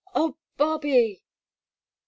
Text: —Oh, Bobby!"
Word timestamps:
—Oh, 0.15 0.35
Bobby!" 0.57 1.21